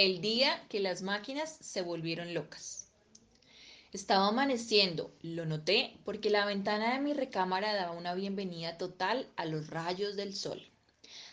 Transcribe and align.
El 0.00 0.20
día 0.20 0.64
que 0.68 0.78
las 0.78 1.02
máquinas 1.02 1.58
se 1.60 1.82
volvieron 1.82 2.32
locas. 2.32 2.86
Estaba 3.92 4.28
amaneciendo, 4.28 5.10
lo 5.22 5.44
noté 5.44 5.98
porque 6.04 6.30
la 6.30 6.46
ventana 6.46 6.94
de 6.94 7.00
mi 7.00 7.14
recámara 7.14 7.74
daba 7.74 7.90
una 7.90 8.14
bienvenida 8.14 8.78
total 8.78 9.26
a 9.34 9.44
los 9.44 9.70
rayos 9.70 10.14
del 10.14 10.36
sol. 10.36 10.62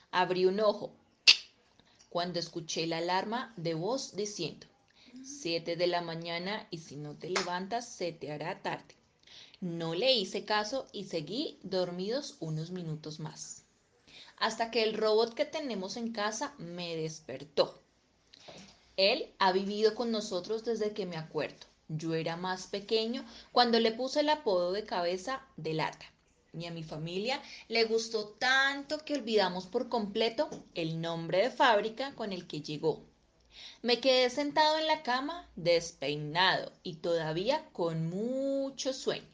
Abrí 0.09 0.47
un 0.47 0.59
ojo 0.59 0.95
cuando 2.09 2.39
escuché 2.39 2.87
la 2.87 2.97
alarma 2.97 3.53
de 3.55 3.75
voz 3.75 4.15
diciendo, 4.15 4.65
siete 5.23 5.75
de 5.75 5.85
la 5.85 6.01
mañana 6.01 6.67
y 6.71 6.79
si 6.79 6.95
no 6.95 7.13
te 7.15 7.29
levantas 7.29 7.87
se 7.87 8.13
te 8.13 8.31
hará 8.31 8.63
tarde. 8.63 8.95
No 9.61 9.93
le 9.93 10.11
hice 10.13 10.43
caso 10.43 10.87
y 10.91 11.03
seguí 11.03 11.59
dormidos 11.61 12.35
unos 12.39 12.71
minutos 12.71 13.19
más. 13.19 13.63
Hasta 14.37 14.71
que 14.71 14.81
el 14.81 14.95
robot 14.95 15.35
que 15.35 15.45
tenemos 15.45 15.97
en 15.97 16.11
casa 16.11 16.55
me 16.57 16.95
despertó. 16.95 17.84
Él 18.97 19.29
ha 19.39 19.51
vivido 19.51 19.93
con 19.93 20.11
nosotros 20.11 20.63
desde 20.63 20.93
que 20.93 21.05
me 21.05 21.17
acuerdo. 21.17 21.65
Yo 21.89 22.15
era 22.15 22.37
más 22.37 22.67
pequeño 22.67 23.25
cuando 23.51 23.79
le 23.79 23.91
puse 23.91 24.21
el 24.21 24.29
apodo 24.29 24.71
de 24.71 24.85
cabeza 24.85 25.45
de 25.57 25.73
lata. 25.73 26.05
Y 26.53 26.65
a 26.65 26.71
mi 26.71 26.83
familia 26.83 27.41
le 27.67 27.83
gustó 27.83 28.29
tanto 28.39 28.99
que 28.99 29.15
olvidamos 29.15 29.65
por 29.65 29.89
completo 29.89 30.49
el 30.73 31.01
nombre 31.01 31.39
de 31.39 31.49
fábrica 31.51 32.15
con 32.15 32.31
el 32.31 32.47
que 32.47 32.61
llegó. 32.61 33.03
Me 33.81 33.99
quedé 33.99 34.29
sentado 34.29 34.77
en 34.77 34.87
la 34.87 35.03
cama, 35.03 35.49
despeinado 35.57 36.71
y 36.81 36.95
todavía 36.95 37.65
con 37.73 38.09
mucho 38.09 38.93
sueño, 38.93 39.27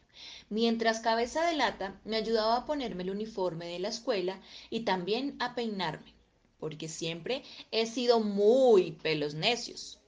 mientras 0.49 0.99
cabeza 0.99 1.45
de 1.45 1.55
lata 1.55 1.99
me 2.03 2.17
ayudaba 2.17 2.57
a 2.57 2.65
ponerme 2.65 3.03
el 3.03 3.11
uniforme 3.11 3.67
de 3.67 3.79
la 3.79 3.89
escuela 3.89 4.41
y 4.71 4.81
también 4.81 5.35
a 5.39 5.53
peinarme 5.53 6.13
porque 6.61 6.87
siempre 6.87 7.43
he 7.71 7.87
sido 7.87 8.21
muy 8.21 8.93
pelos 8.93 9.33
necios. 9.33 9.99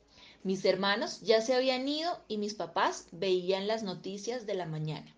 Mis 0.44 0.64
hermanos 0.64 1.20
ya 1.22 1.42
se 1.42 1.56
habían 1.56 1.88
ido 1.88 2.22
y 2.28 2.38
mis 2.38 2.54
papás 2.54 3.08
veían 3.12 3.66
las 3.66 3.82
noticias 3.82 4.46
de 4.46 4.54
la 4.54 4.68
mañana. 4.68 5.14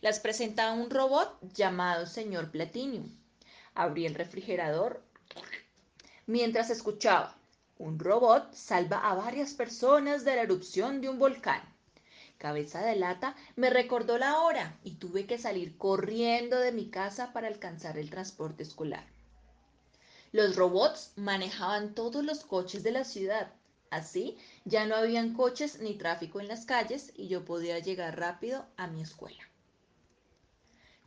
Las 0.00 0.20
presentaba 0.20 0.72
un 0.74 0.88
robot 0.88 1.36
llamado 1.54 2.06
señor 2.06 2.52
Platinum. 2.52 3.10
Abrí 3.74 4.06
el 4.06 4.14
refrigerador 4.14 5.02
mientras 6.26 6.70
escuchaba. 6.70 7.36
Un 7.78 7.98
robot 7.98 8.54
salva 8.54 8.98
a 8.98 9.14
varias 9.14 9.54
personas 9.54 10.24
de 10.24 10.36
la 10.36 10.42
erupción 10.42 11.00
de 11.00 11.08
un 11.08 11.18
volcán. 11.18 11.62
Cabeza 12.38 12.80
de 12.82 12.94
lata 12.94 13.34
me 13.56 13.70
recordó 13.70 14.18
la 14.18 14.40
hora 14.40 14.78
y 14.84 14.92
tuve 14.92 15.26
que 15.26 15.38
salir 15.38 15.76
corriendo 15.78 16.58
de 16.58 16.70
mi 16.70 16.90
casa 16.90 17.32
para 17.32 17.48
alcanzar 17.48 17.98
el 17.98 18.08
transporte 18.08 18.62
escolar. 18.62 19.15
Los 20.32 20.56
robots 20.56 21.12
manejaban 21.16 21.94
todos 21.94 22.24
los 22.24 22.40
coches 22.40 22.82
de 22.82 22.92
la 22.92 23.04
ciudad. 23.04 23.52
Así 23.90 24.36
ya 24.64 24.86
no 24.86 24.96
habían 24.96 25.34
coches 25.34 25.78
ni 25.80 25.94
tráfico 25.94 26.40
en 26.40 26.48
las 26.48 26.66
calles 26.66 27.12
y 27.16 27.28
yo 27.28 27.44
podía 27.44 27.78
llegar 27.78 28.18
rápido 28.18 28.66
a 28.76 28.88
mi 28.88 29.02
escuela. 29.02 29.42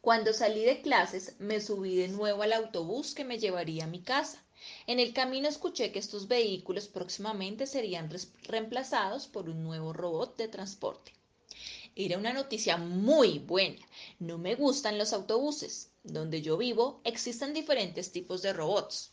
Cuando 0.01 0.31
salí 0.31 0.63
de 0.63 0.81
clases 0.81 1.35
me 1.39 1.59
subí 1.59 1.97
de 1.97 2.07
nuevo 2.07 2.43
al 2.43 2.53
autobús 2.53 3.13
que 3.13 3.25
me 3.25 3.37
llevaría 3.37 3.83
a 3.83 3.87
mi 3.87 4.01
casa. 4.01 4.41
En 4.87 4.99
el 4.99 5.13
camino 5.13 5.47
escuché 5.47 5.91
que 5.91 5.99
estos 5.99 6.27
vehículos 6.27 6.87
próximamente 6.87 7.65
serían 7.65 8.09
reemplazados 8.43 9.27
por 9.27 9.49
un 9.49 9.63
nuevo 9.63 9.91
robot 9.91 10.37
de 10.37 10.47
transporte. 10.47 11.13
Era 11.95 12.17
una 12.17 12.31
noticia 12.31 12.77
muy 12.77 13.39
buena. 13.39 13.85
No 14.19 14.37
me 14.37 14.55
gustan 14.55 14.97
los 14.97 15.11
autobuses. 15.11 15.91
Donde 16.11 16.41
yo 16.41 16.57
vivo 16.57 17.01
existen 17.03 17.53
diferentes 17.53 18.11
tipos 18.11 18.41
de 18.41 18.53
robots. 18.53 19.11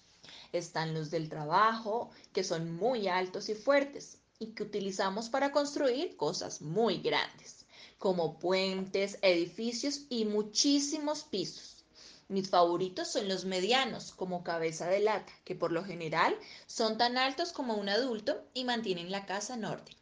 Están 0.53 0.95
los 0.95 1.11
del 1.11 1.29
trabajo, 1.29 2.11
que 2.33 2.43
son 2.43 2.73
muy 2.73 3.09
altos 3.09 3.49
y 3.49 3.55
fuertes 3.55 4.19
y 4.39 4.49
que 4.49 4.63
utilizamos 4.63 5.29
para 5.29 5.53
construir 5.53 6.17
cosas 6.17 6.63
muy 6.63 6.99
grandes, 6.99 7.67
como 7.99 8.39
puentes, 8.39 9.19
edificios 9.23 10.03
y 10.09 10.25
muchísimos 10.25 11.25
pisos. 11.25 11.85
Mis 12.29 12.49
favoritos 12.49 13.09
son 13.09 13.29
los 13.29 13.45
medianos, 13.45 14.13
como 14.13 14.43
cabeza 14.43 14.89
de 14.89 15.01
lata, 15.01 15.33
que 15.45 15.55
por 15.55 15.73
lo 15.73 15.85
general 15.85 16.37
son 16.67 16.99
tan 16.99 17.19
altos 17.19 17.53
como 17.53 17.75
un 17.75 17.89
adulto 17.89 18.43
y 18.53 18.65
mantienen 18.65 19.11
la 19.11 19.27
casa 19.27 19.55
en 19.55 19.65
orden. 19.65 19.95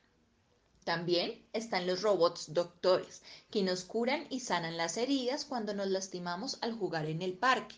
También 0.85 1.43
están 1.55 1.87
los 1.87 2.03
robots 2.03 2.53
doctores, 2.53 3.23
que 3.51 3.63
nos 3.63 3.85
curan 3.85 4.27
y 4.29 4.41
sanan 4.41 4.77
las 4.77 4.99
heridas 4.99 5.47
cuando 5.47 5.73
nos 5.73 5.89
lastimamos 5.89 6.59
al 6.61 6.75
jugar 6.75 7.07
en 7.07 7.23
el 7.23 7.33
parque. 7.33 7.77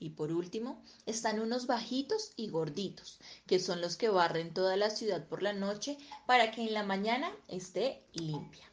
Y 0.00 0.10
por 0.10 0.32
último, 0.32 0.82
están 1.06 1.38
unos 1.38 1.66
bajitos 1.66 2.32
y 2.36 2.48
gorditos, 2.48 3.20
que 3.46 3.60
son 3.60 3.80
los 3.80 3.96
que 3.96 4.08
barren 4.08 4.52
toda 4.52 4.76
la 4.76 4.90
ciudad 4.90 5.26
por 5.28 5.42
la 5.42 5.52
noche 5.52 5.96
para 6.26 6.50
que 6.50 6.62
en 6.62 6.74
la 6.74 6.82
mañana 6.82 7.32
esté 7.46 8.02
limpia. 8.12 8.68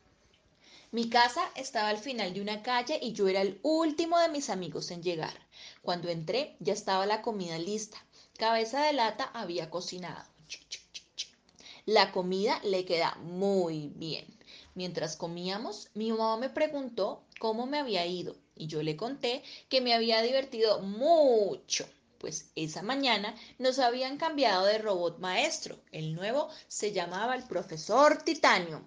Mi 0.91 1.09
casa 1.09 1.41
estaba 1.55 1.87
al 1.89 1.99
final 1.99 2.33
de 2.33 2.41
una 2.41 2.63
calle 2.63 2.99
y 3.01 3.13
yo 3.13 3.29
era 3.29 3.41
el 3.41 3.59
último 3.61 4.19
de 4.19 4.27
mis 4.27 4.49
amigos 4.49 4.91
en 4.91 5.03
llegar. 5.03 5.39
Cuando 5.83 6.09
entré 6.09 6.57
ya 6.59 6.73
estaba 6.73 7.05
la 7.05 7.21
comida 7.21 7.57
lista. 7.59 8.03
Cabeza 8.37 8.81
de 8.81 8.93
lata 8.93 9.29
había 9.33 9.69
cocinado. 9.69 10.25
La 11.85 12.11
comida 12.11 12.59
le 12.63 12.85
queda 12.85 13.15
muy 13.23 13.91
bien. 13.95 14.25
Mientras 14.75 15.17
comíamos, 15.17 15.89
mi 15.95 16.11
mamá 16.11 16.37
me 16.37 16.49
preguntó 16.49 17.23
cómo 17.39 17.65
me 17.65 17.79
había 17.79 18.05
ido 18.05 18.35
y 18.55 18.67
yo 18.67 18.83
le 18.83 18.95
conté 18.95 19.41
que 19.67 19.81
me 19.81 19.95
había 19.95 20.21
divertido 20.21 20.79
mucho, 20.81 21.87
pues 22.19 22.51
esa 22.55 22.83
mañana 22.83 23.35
nos 23.57 23.79
habían 23.79 24.17
cambiado 24.17 24.65
de 24.65 24.77
robot 24.77 25.17
maestro. 25.17 25.75
El 25.91 26.13
nuevo 26.13 26.49
se 26.67 26.91
llamaba 26.91 27.35
el 27.35 27.43
profesor 27.43 28.21
Titanium 28.21 28.83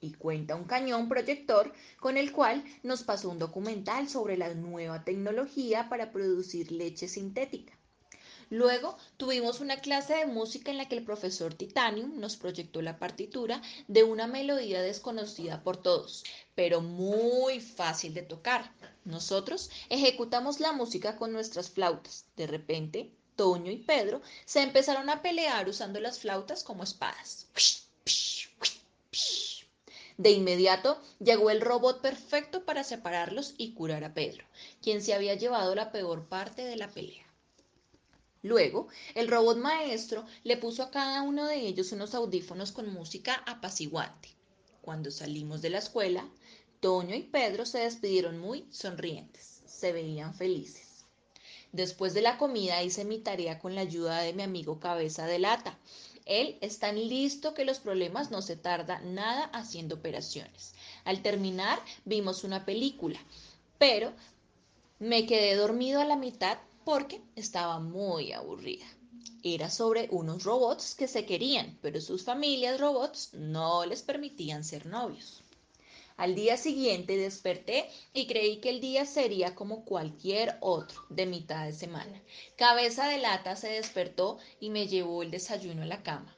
y 0.00 0.12
cuenta 0.12 0.54
un 0.54 0.64
cañón 0.64 1.08
proyector 1.08 1.72
con 1.98 2.16
el 2.16 2.30
cual 2.30 2.62
nos 2.84 3.02
pasó 3.02 3.30
un 3.30 3.40
documental 3.40 4.08
sobre 4.08 4.36
la 4.36 4.54
nueva 4.54 5.02
tecnología 5.02 5.88
para 5.88 6.12
producir 6.12 6.70
leche 6.70 7.08
sintética. 7.08 7.76
Luego 8.50 8.96
tuvimos 9.16 9.60
una 9.60 9.80
clase 9.80 10.14
de 10.14 10.26
música 10.26 10.70
en 10.70 10.78
la 10.78 10.88
que 10.88 10.96
el 10.96 11.04
profesor 11.04 11.54
Titanium 11.54 12.20
nos 12.20 12.36
proyectó 12.36 12.80
la 12.80 12.98
partitura 12.98 13.60
de 13.88 14.04
una 14.04 14.28
melodía 14.28 14.82
desconocida 14.82 15.64
por 15.64 15.76
todos, 15.76 16.22
pero 16.54 16.80
muy 16.80 17.60
fácil 17.60 18.14
de 18.14 18.22
tocar. 18.22 18.72
Nosotros 19.04 19.70
ejecutamos 19.88 20.60
la 20.60 20.72
música 20.72 21.16
con 21.16 21.32
nuestras 21.32 21.70
flautas. 21.70 22.26
De 22.36 22.46
repente, 22.46 23.10
Toño 23.34 23.72
y 23.72 23.78
Pedro 23.78 24.22
se 24.44 24.62
empezaron 24.62 25.10
a 25.10 25.22
pelear 25.22 25.68
usando 25.68 25.98
las 25.98 26.20
flautas 26.20 26.62
como 26.62 26.84
espadas. 26.84 27.48
De 30.18 30.30
inmediato 30.30 31.02
llegó 31.18 31.50
el 31.50 31.60
robot 31.60 32.00
perfecto 32.00 32.64
para 32.64 32.84
separarlos 32.84 33.54
y 33.58 33.74
curar 33.74 34.04
a 34.04 34.14
Pedro, 34.14 34.46
quien 34.80 35.02
se 35.02 35.14
había 35.14 35.34
llevado 35.34 35.74
la 35.74 35.92
peor 35.92 36.28
parte 36.28 36.64
de 36.64 36.76
la 36.76 36.88
pelea. 36.88 37.25
Luego, 38.46 38.86
el 39.16 39.26
robot 39.26 39.58
maestro 39.58 40.24
le 40.44 40.56
puso 40.56 40.84
a 40.84 40.92
cada 40.92 41.22
uno 41.22 41.46
de 41.46 41.66
ellos 41.66 41.90
unos 41.90 42.14
audífonos 42.14 42.70
con 42.70 42.92
música 42.94 43.42
apaciguante. 43.44 44.28
Cuando 44.82 45.10
salimos 45.10 45.62
de 45.62 45.70
la 45.70 45.78
escuela, 45.78 46.28
Toño 46.78 47.16
y 47.16 47.24
Pedro 47.24 47.66
se 47.66 47.80
despidieron 47.80 48.38
muy 48.38 48.64
sonrientes. 48.70 49.62
Se 49.66 49.90
veían 49.90 50.32
felices. 50.32 51.04
Después 51.72 52.14
de 52.14 52.22
la 52.22 52.38
comida 52.38 52.84
hice 52.84 53.04
mi 53.04 53.18
tarea 53.18 53.58
con 53.58 53.74
la 53.74 53.80
ayuda 53.80 54.20
de 54.20 54.32
mi 54.32 54.44
amigo 54.44 54.78
Cabeza 54.78 55.26
de 55.26 55.40
Lata. 55.40 55.76
Él 56.24 56.56
es 56.60 56.78
tan 56.78 56.94
listo 56.94 57.52
que 57.52 57.64
los 57.64 57.80
problemas 57.80 58.30
no 58.30 58.42
se 58.42 58.54
tarda 58.54 59.00
nada 59.00 59.46
haciendo 59.46 59.96
operaciones. 59.96 60.74
Al 61.04 61.20
terminar 61.20 61.80
vimos 62.04 62.44
una 62.44 62.64
película, 62.64 63.18
pero 63.78 64.12
me 65.00 65.26
quedé 65.26 65.56
dormido 65.56 66.00
a 66.00 66.04
la 66.04 66.16
mitad 66.16 66.58
porque 66.86 67.20
estaba 67.34 67.80
muy 67.80 68.30
aburrida. 68.30 68.86
Era 69.42 69.70
sobre 69.70 70.06
unos 70.12 70.44
robots 70.44 70.94
que 70.94 71.08
se 71.08 71.26
querían, 71.26 71.76
pero 71.82 72.00
sus 72.00 72.22
familias 72.22 72.78
robots 72.78 73.30
no 73.34 73.84
les 73.84 74.02
permitían 74.02 74.62
ser 74.62 74.86
novios. 74.86 75.42
Al 76.16 76.36
día 76.36 76.56
siguiente 76.56 77.16
desperté 77.16 77.90
y 78.14 78.28
creí 78.28 78.60
que 78.60 78.70
el 78.70 78.80
día 78.80 79.04
sería 79.04 79.56
como 79.56 79.84
cualquier 79.84 80.58
otro 80.60 81.04
de 81.08 81.26
mitad 81.26 81.66
de 81.66 81.72
semana. 81.72 82.22
Cabeza 82.54 83.08
de 83.08 83.18
lata 83.18 83.56
se 83.56 83.70
despertó 83.70 84.38
y 84.60 84.70
me 84.70 84.86
llevó 84.86 85.24
el 85.24 85.32
desayuno 85.32 85.82
a 85.82 85.86
la 85.86 86.04
cama. 86.04 86.36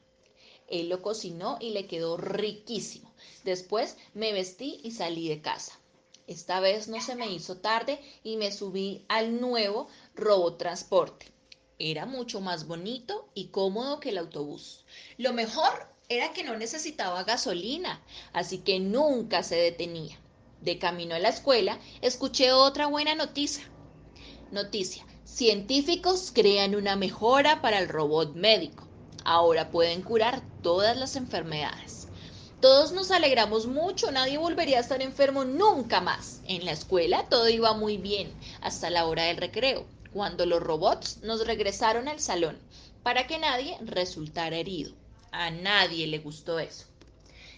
Él 0.67 0.89
lo 0.89 1.03
cocinó 1.03 1.59
y 1.61 1.69
le 1.73 1.85
quedó 1.85 2.17
riquísimo. 2.17 3.13
Después 3.43 3.97
me 4.15 4.33
vestí 4.33 4.81
y 4.83 4.93
salí 4.93 5.29
de 5.29 5.41
casa. 5.41 5.79
Esta 6.29 6.59
vez 6.59 6.87
no 6.87 7.01
se 7.01 7.15
me 7.15 7.27
hizo 7.31 7.57
tarde 7.57 7.99
y 8.23 8.37
me 8.37 8.51
subí 8.51 9.03
al 9.07 9.41
nuevo 9.41 9.87
robotransporte. 10.13 11.25
Era 11.79 12.05
mucho 12.05 12.39
más 12.39 12.67
bonito 12.67 13.27
y 13.33 13.47
cómodo 13.47 13.99
que 13.99 14.09
el 14.09 14.19
autobús. 14.19 14.85
Lo 15.17 15.33
mejor 15.33 15.87
era 16.07 16.31
que 16.31 16.43
no 16.43 16.55
necesitaba 16.55 17.23
gasolina, 17.23 17.99
así 18.31 18.59
que 18.59 18.79
nunca 18.79 19.41
se 19.41 19.55
detenía. 19.55 20.19
De 20.61 20.77
camino 20.77 21.15
a 21.15 21.19
la 21.19 21.29
escuela, 21.29 21.79
escuché 22.01 22.51
otra 22.51 22.85
buena 22.85 23.15
noticia. 23.15 23.63
Noticia. 24.51 25.03
Científicos 25.23 26.31
crean 26.31 26.75
una 26.75 26.95
mejora 26.95 27.59
para 27.59 27.79
el 27.79 27.89
robot 27.89 28.35
médico. 28.35 28.87
Ahora 29.25 29.71
pueden 29.71 30.03
curar 30.03 30.43
todas 30.61 30.95
las 30.95 31.15
enfermedades. 31.15 31.98
Todos 32.61 32.91
nos 32.91 33.09
alegramos 33.11 33.67
mucho, 33.67 34.11
nadie 34.11 34.37
volvería 34.37 34.79
a 34.79 34.81
estar 34.81 35.01
enfermo 35.01 35.45
nunca 35.45 36.01
más. 36.01 36.41
En 36.45 36.65
la 36.65 36.73
escuela 36.73 37.25
todo 37.29 37.47
iba 37.47 37.73
muy 37.73 37.95
bien, 37.95 38.33
hasta 38.59 38.89
la 38.89 39.05
hora 39.05 39.23
del 39.23 39.37
recreo, 39.37 39.85
cuando 40.11 40.45
los 40.45 40.61
robots 40.61 41.19
nos 41.23 41.47
regresaron 41.47 42.09
al 42.09 42.19
salón, 42.19 42.59
para 43.01 43.27
que 43.27 43.39
nadie 43.39 43.77
resultara 43.79 44.57
herido. 44.57 44.91
A 45.31 45.51
nadie 45.51 46.05
le 46.07 46.19
gustó 46.19 46.59
eso. 46.59 46.83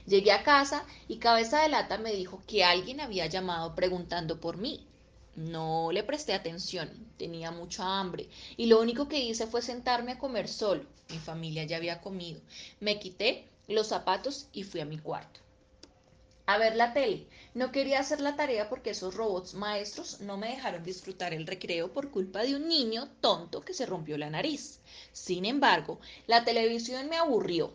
Llegué 0.06 0.34
a 0.34 0.44
casa 0.44 0.86
y 1.08 1.18
Cabeza 1.18 1.64
de 1.64 1.70
Lata 1.70 1.98
me 1.98 2.14
dijo 2.14 2.40
que 2.46 2.64
alguien 2.64 3.02
había 3.02 3.26
llamado 3.26 3.74
preguntando 3.74 4.40
por 4.40 4.58
mí. 4.58 4.86
No 5.36 5.92
le 5.92 6.04
presté 6.04 6.36
atención, 6.36 6.92
tenía 7.18 7.50
mucha 7.50 8.00
hambre 8.00 8.30
y 8.56 8.68
lo 8.68 8.80
único 8.80 9.08
que 9.08 9.20
hice 9.20 9.48
fue 9.48 9.64
sentarme 9.64 10.12
a 10.12 10.20
comer 10.20 10.48
solo. 10.48 10.84
Mi 11.10 11.18
familia 11.18 11.64
ya 11.64 11.78
había 11.78 12.02
comido. 12.02 12.40
Me 12.80 13.00
quité 13.00 13.48
los 13.72 13.88
zapatos 13.88 14.48
y 14.54 14.64
fui 14.64 14.82
a 14.82 14.86
mi 14.86 14.98
cuarto. 14.98 15.40
A 16.48 16.58
ver 16.58 16.76
la 16.76 16.92
tele. 16.92 17.28
No 17.54 17.72
quería 17.72 18.00
hacer 18.00 18.20
la 18.20 18.36
tarea 18.36 18.68
porque 18.68 18.90
esos 18.90 19.16
robots 19.16 19.54
maestros 19.54 20.20
no 20.22 20.38
me 20.38 20.50
dejaron 20.50 20.84
disfrutar 20.84 21.34
el 21.34 21.48
recreo 21.48 21.94
por 21.94 22.12
culpa 22.12 22.42
de 22.42 22.56
un 22.56 22.68
niño 22.68 23.08
tonto 23.22 23.62
que 23.62 23.74
se 23.74 23.86
rompió 23.86 24.18
la 24.18 24.30
nariz. 24.30 24.80
Sin 25.14 25.46
embargo, 25.46 26.00
la 26.28 26.44
televisión 26.44 27.08
me 27.08 27.18
aburrió. 27.18 27.74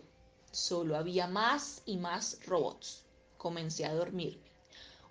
Solo 0.50 0.96
había 0.96 1.26
más 1.26 1.82
y 1.87 1.96
más 1.96 2.38
robots. 2.44 3.04
Comencé 3.38 3.87
a 3.87 3.94
dormirme. 3.94 4.46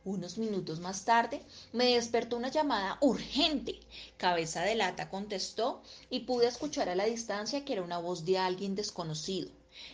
Unos 0.04 0.38
minutos 0.38 0.80
más 0.80 1.04
tarde 1.04 1.42
me 1.74 1.96
despertó 1.96 2.38
una 2.38 2.52
llamada 2.52 3.00
urgente. 3.02 3.80
Cabeza 4.18 4.62
de 4.62 4.76
lata 4.76 5.10
contestó 5.10 5.82
y 6.12 6.20
pude 6.20 6.46
escuchar 6.46 6.90
a 6.90 6.96
la 6.96 7.06
distancia 7.06 7.66
que 7.66 7.74
era 7.74 7.82
una 7.82 7.98
voz 7.98 8.26
de 8.26 8.38
alguien 8.38 8.76
desconocido. 8.76 9.50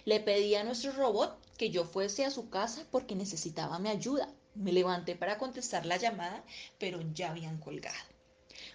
Le 0.06 0.20
pedí 0.20 0.56
a 0.56 0.64
nuestro 0.64 0.92
robot 0.92 1.38
que 1.58 1.70
yo 1.70 1.86
fuese 1.86 2.26
a 2.26 2.32
su 2.32 2.50
casa 2.50 2.86
porque 2.92 3.16
necesitaba 3.16 3.80
mi 3.80 3.90
ayuda. 3.90 4.28
Me 4.56 4.74
levanté 4.74 5.16
para 5.16 5.38
contestar 5.38 5.86
la 5.86 5.98
llamada, 5.98 6.44
pero 6.78 7.00
ya 7.14 7.32
habían 7.32 7.60
colgado. 7.60 7.98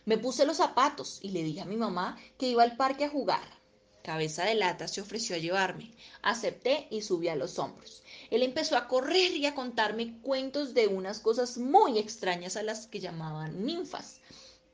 Me 0.05 0.19
puse 0.19 0.47
los 0.47 0.57
zapatos 0.57 1.19
y 1.23 1.31
le 1.31 1.43
dije 1.43 1.61
a 1.61 1.65
mi 1.65 1.77
mamá 1.77 2.19
que 2.39 2.49
iba 2.49 2.63
al 2.63 2.77
parque 2.77 3.05
a 3.05 3.11
jugar. 3.11 3.57
Cabeza 4.03 4.45
de 4.45 4.55
lata 4.55 4.87
se 4.87 5.01
ofreció 5.01 5.35
a 5.35 5.41
llevarme. 5.41 5.93
Acepté 6.23 6.87
y 6.91 7.03
subí 7.03 7.29
a 7.29 7.35
los 7.35 7.59
hombros. 7.59 8.05
Él 8.31 8.45
empezó 8.45 8.77
a 8.77 8.87
correr 8.87 9.33
y 9.33 9.47
a 9.47 9.55
contarme 9.55 10.21
cuentos 10.23 10.75
de 10.75 10.87
unas 10.87 11.19
cosas 11.19 11.59
muy 11.59 11.99
extrañas 11.99 12.57
a 12.57 12.63
las 12.63 12.87
que 12.87 13.01
llamaban 13.01 13.67
ninfas, 13.67 14.21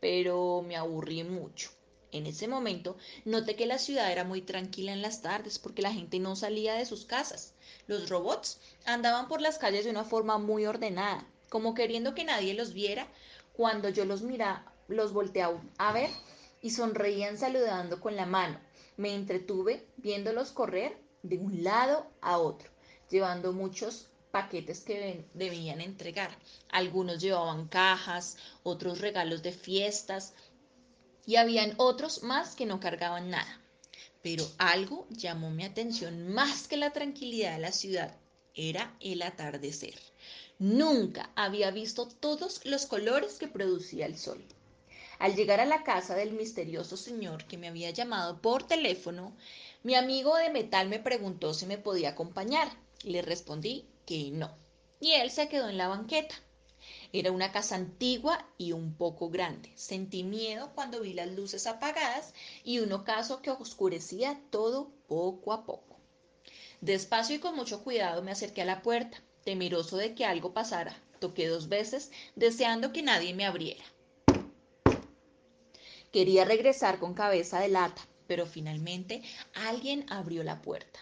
pero 0.01 0.63
me 0.63 0.77
aburrí 0.77 1.25
mucho. 1.25 1.71
En 2.13 2.27
ese 2.27 2.47
momento 2.47 2.97
noté 3.25 3.57
que 3.57 3.67
la 3.67 3.79
ciudad 3.79 4.13
era 4.13 4.23
muy 4.23 4.43
tranquila 4.43 4.93
en 4.93 5.03
las 5.03 5.23
tardes 5.23 5.59
porque 5.59 5.83
la 5.83 5.93
gente 5.93 6.19
no 6.21 6.37
salía 6.37 6.75
de 6.75 6.87
sus 6.87 7.05
casas. 7.05 7.55
Los 7.87 8.09
robots 8.09 8.61
andaban 8.85 9.29
por 9.29 9.41
las 9.41 9.59
calles 9.59 9.85
de 9.85 9.91
una 9.91 10.05
forma 10.05 10.39
muy 10.39 10.67
ordenada, 10.67 11.27
como 11.49 11.75
queriendo 11.75 12.15
que 12.15 12.25
nadie 12.25 12.55
los 12.55 12.73
viera. 12.73 13.09
Cuando 13.55 13.89
yo 13.89 14.05
los 14.05 14.23
miraba, 14.23 14.73
los 14.89 15.13
volteaba 15.13 15.61
a 15.79 15.93
ver 15.93 16.11
y 16.61 16.71
sonreían 16.71 17.39
saludando 17.39 18.01
con 18.01 18.15
la 18.15 18.27
mano. 18.27 18.61
Me 18.97 19.15
entretuve 19.15 19.85
viéndolos 19.97 20.53
correr 20.53 20.97
de 21.23 21.39
un 21.39 21.65
lado 21.65 22.07
a 22.21 22.39
otro 22.39 22.71
llevando 23.13 23.53
muchos 23.53 24.09
paquetes 24.31 24.81
que 24.81 25.27
debían 25.35 25.83
entregar. 25.83 26.31
Algunos 26.71 27.21
llevaban 27.21 27.69
cajas, 27.69 28.39
otros 28.63 29.01
regalos 29.01 29.43
de 29.43 29.53
fiestas 29.53 30.33
y 31.27 31.37
habían 31.37 31.75
otros 31.77 32.23
más 32.23 32.55
que 32.55 32.67
no 32.67 32.81
cargaban 32.81 33.31
nada. 33.31 33.61
Pero 34.23 34.49
algo 34.59 35.07
llamó 35.11 35.51
mi 35.51 35.65
atención 35.65 36.29
más 36.33 36.69
que 36.69 36.77
la 36.77 36.93
tranquilidad 36.93 37.55
de 37.55 37.61
la 37.61 37.73
ciudad. 37.73 38.17
Era 38.55 38.97
el 39.01 39.23
atardecer. 39.23 39.99
Nunca 40.59 41.31
había 41.35 41.71
visto 41.71 42.07
todos 42.07 42.65
los 42.65 42.87
colores 42.87 43.39
que 43.39 43.49
producía 43.49 44.07
el 44.07 44.17
sol. 44.19 44.45
Al 45.19 45.35
llegar 45.37 45.61
a 45.61 45.67
la 45.67 45.85
casa 45.85 46.15
del 46.15 46.33
misterioso 46.33 46.97
señor 46.97 47.45
que 47.47 47.59
me 47.59 47.69
había 47.69 47.91
llamado 47.91 48.41
por 48.41 48.67
teléfono, 48.67 49.37
mi 49.83 49.95
amigo 49.95 50.37
de 50.37 50.51
metal 50.51 50.89
me 50.89 50.99
preguntó 50.99 51.55
si 51.55 51.67
me 51.67 51.79
podía 51.79 52.11
acompañar. 52.11 52.69
Le 53.03 53.23
respondí 53.23 53.87
que 54.07 54.31
no. 54.31 54.55
Y 55.01 55.13
él 55.13 55.31
se 55.31 55.49
quedó 55.49 55.69
en 55.69 55.79
la 55.79 55.89
banqueta. 55.89 56.35
Era 57.13 57.31
una 57.31 57.53
casa 57.53 57.75
antigua 57.75 58.47
y 58.57 58.73
un 58.73 58.95
poco 58.95 59.29
grande. 59.29 59.71
Sentí 59.75 60.25
miedo 60.25 60.73
cuando 60.75 61.01
vi 61.01 61.13
las 61.13 61.31
luces 61.31 61.67
apagadas 61.67 62.33
y 62.65 62.79
un 62.79 62.91
ocaso 62.93 63.43
que 63.43 63.51
oscurecía 63.51 64.41
todo 64.51 64.91
poco 65.09 65.53
a 65.53 65.67
poco. 65.67 65.99
Despacio 66.81 67.37
y 67.37 67.39
con 67.39 67.55
mucho 67.55 67.85
cuidado 67.85 68.23
me 68.23 68.33
acerqué 68.33 68.63
a 68.63 68.65
la 68.65 68.83
puerta, 68.83 69.23
temeroso 69.45 69.99
de 69.99 70.15
que 70.15 70.25
algo 70.25 70.55
pasara. 70.55 71.01
Toqué 71.21 71.47
dos 71.47 71.69
veces, 71.69 72.11
deseando 72.35 72.93
que 72.93 73.03
nadie 73.03 73.35
me 73.35 73.45
abriera. 73.45 73.85
Quería 76.11 76.45
regresar 76.45 76.99
con 76.99 77.15
cabeza 77.15 77.61
de 77.61 77.69
lata, 77.69 78.03
pero 78.27 78.47
finalmente 78.47 79.23
alguien 79.55 80.05
abrió 80.11 80.43
la 80.43 80.61
puerta. 80.63 81.01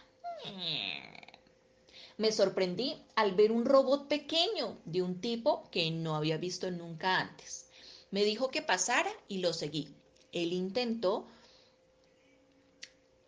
Me 2.20 2.32
sorprendí 2.32 3.02
al 3.14 3.32
ver 3.32 3.50
un 3.50 3.64
robot 3.64 4.06
pequeño 4.06 4.76
de 4.84 5.00
un 5.00 5.22
tipo 5.22 5.70
que 5.70 5.90
no 5.90 6.16
había 6.16 6.36
visto 6.36 6.70
nunca 6.70 7.18
antes. 7.18 7.64
Me 8.10 8.24
dijo 8.24 8.50
que 8.50 8.60
pasara 8.60 9.10
y 9.26 9.38
lo 9.38 9.54
seguí. 9.54 9.88
Él 10.30 10.52
intentó 10.52 11.26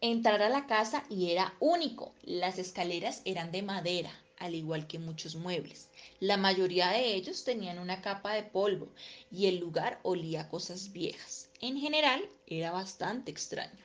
entrar 0.03 0.43
a 0.43 0.51
la 0.51 0.67
casa 0.67 1.07
y 1.09 1.31
era 1.31 1.55
único. 1.59 2.13
Las 2.21 2.59
escaleras 2.59 3.23
eran 3.25 3.51
de 3.51 3.63
madera, 3.63 4.13
al 4.37 4.55
igual 4.55 4.87
que 4.87 4.99
muchos 4.99 5.37
muebles. 5.37 5.89
La 6.21 6.37
mayoría 6.37 6.91
de 6.91 7.15
ellos 7.15 7.45
tenían 7.45 7.79
una 7.79 8.03
capa 8.03 8.35
de 8.35 8.43
polvo 8.43 8.91
y 9.31 9.47
el 9.47 9.57
lugar 9.57 10.01
olía 10.03 10.43
a 10.43 10.49
cosas 10.51 10.93
viejas. 10.93 11.49
En 11.63 11.79
general, 11.79 12.29
era 12.47 12.73
bastante 12.73 13.31
extraño. 13.31 13.83